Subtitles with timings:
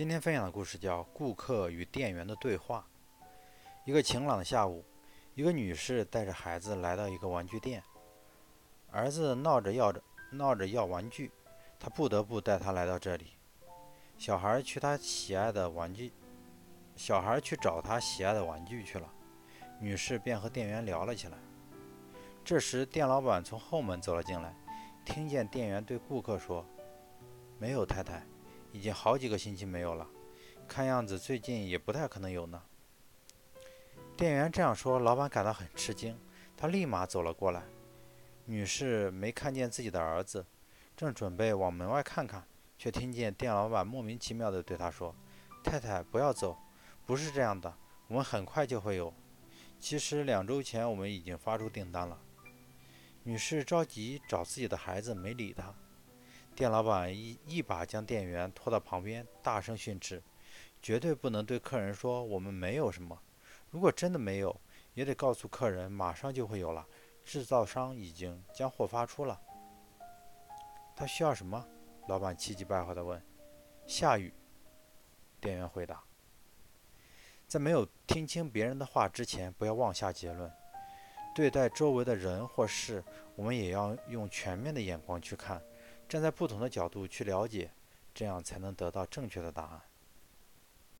[0.00, 2.86] 今天分享的故事叫《顾客与店员的对话》。
[3.84, 4.82] 一个晴朗的下午，
[5.34, 7.82] 一个女士带着孩子来到一个玩具店，
[8.90, 10.02] 儿子闹着要着
[10.32, 11.30] 闹着要玩具，
[11.78, 13.32] 她不得不带他来到这里。
[14.16, 16.14] 小孩去他喜爱的玩具，
[16.96, 19.06] 小孩去找他喜爱的玩具去了。
[19.78, 21.36] 女士便和店员聊了起来。
[22.42, 24.56] 这时，店老板从后门走了进来，
[25.04, 26.64] 听见店员对顾客说
[27.60, 28.26] ：“没有，太太。”
[28.72, 30.06] 已经好几个星期没有了，
[30.68, 32.62] 看样子最近也不太可能有呢。
[34.16, 36.18] 店员这样说，老板感到很吃惊，
[36.56, 37.62] 他立马走了过来。
[38.44, 40.44] 女士没看见自己的儿子，
[40.96, 42.44] 正准备往门外看看，
[42.76, 45.14] 却听见店老板莫名其妙地对她说
[45.64, 46.56] ：“太太，不要走，
[47.06, 47.72] 不是这样的，
[48.08, 49.12] 我们很快就会有。
[49.78, 52.20] 其实两周前我们已经发出订单了。”
[53.22, 55.74] 女士着急找自己的孩子，没理他。
[56.60, 60.22] 店老板一一把将店员拖到旁边，大声训斥
[60.82, 63.18] ：“绝对不能对客人说我们没有什么。
[63.70, 64.54] 如果真的没有，
[64.92, 66.86] 也得告诉客人马上就会有了。
[67.24, 69.40] 制造商已经将货发出了。”
[70.94, 71.66] 他需要什么？
[72.08, 73.18] 老板气急败坏地问。
[73.88, 74.30] “下雨。”
[75.40, 76.04] 店员回答。
[77.46, 80.52] 在没有听清别人的话之前，不要妄下结论。
[81.34, 83.02] 对待周围的人或事，
[83.34, 85.58] 我们也要用全面的眼光去看。
[86.10, 87.70] 站在不同的角度去了解，
[88.12, 89.80] 这样才能得到正确的答案。